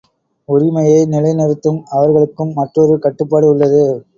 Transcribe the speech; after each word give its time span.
உரிமையை 0.49 1.03
நிலைநிறுத்தும் 1.05 1.79
அவர்களுக்கும் 1.91 2.53
மற்றொரு 2.53 2.95
கட்டுப்பாடு 2.99 3.47
உள்ளது. 3.49 3.85